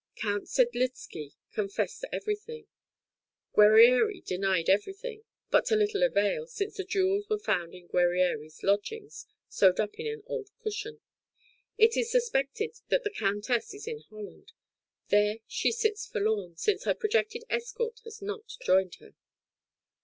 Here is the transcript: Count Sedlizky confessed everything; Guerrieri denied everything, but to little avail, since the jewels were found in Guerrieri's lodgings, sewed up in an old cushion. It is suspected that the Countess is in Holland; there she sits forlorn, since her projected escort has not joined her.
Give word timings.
Count 0.15 0.45
Sedlizky 0.47 1.35
confessed 1.51 2.03
everything; 2.11 2.65
Guerrieri 3.55 4.21
denied 4.25 4.67
everything, 4.67 5.23
but 5.51 5.65
to 5.67 5.75
little 5.75 6.01
avail, 6.01 6.47
since 6.47 6.77
the 6.77 6.83
jewels 6.83 7.29
were 7.29 7.37
found 7.37 7.75
in 7.75 7.85
Guerrieri's 7.87 8.63
lodgings, 8.63 9.27
sewed 9.47 9.79
up 9.79 9.93
in 9.99 10.07
an 10.07 10.23
old 10.25 10.49
cushion. 10.57 11.01
It 11.77 11.95
is 11.97 12.09
suspected 12.09 12.71
that 12.87 13.03
the 13.03 13.11
Countess 13.11 13.75
is 13.75 13.85
in 13.85 13.99
Holland; 14.09 14.53
there 15.09 15.37
she 15.45 15.71
sits 15.71 16.07
forlorn, 16.07 16.55
since 16.55 16.85
her 16.85 16.95
projected 16.95 17.43
escort 17.47 17.99
has 18.03 18.23
not 18.23 18.57
joined 18.59 18.95
her. 18.95 19.13